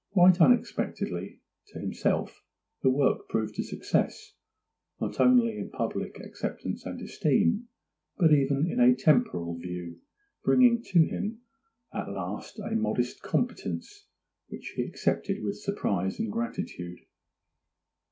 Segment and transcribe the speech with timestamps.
[0.13, 2.43] Quite unexpectedly to himself
[2.81, 4.33] the work proved a success,
[4.99, 7.67] not only in public acceptance and esteem,
[8.17, 9.99] but even in a temporal view,
[10.43, 11.41] bringing to him
[11.93, 14.07] at last a modest competence,
[14.47, 16.97] which he accepted with surprise and gratitude.